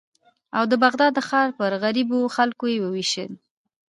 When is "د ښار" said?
1.15-1.49